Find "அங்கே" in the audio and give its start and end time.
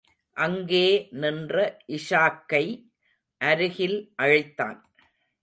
0.37-0.87